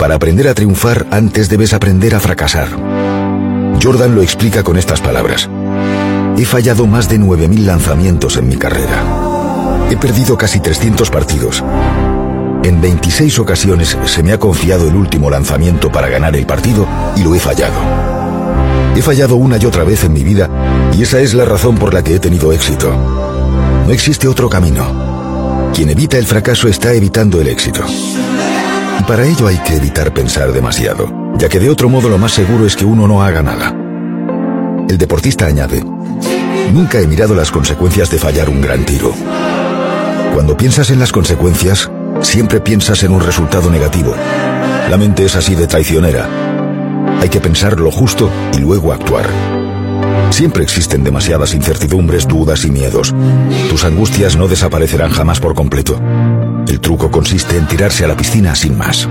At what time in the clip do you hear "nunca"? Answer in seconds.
36.74-37.00